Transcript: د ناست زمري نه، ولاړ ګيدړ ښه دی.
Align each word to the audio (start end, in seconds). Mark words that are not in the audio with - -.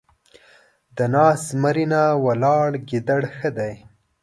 د 0.97 0.99
ناست 1.13 1.43
زمري 1.49 1.85
نه، 1.93 2.01
ولاړ 2.25 2.69
ګيدړ 2.89 3.21
ښه 3.35 3.49
دی. 3.57 3.73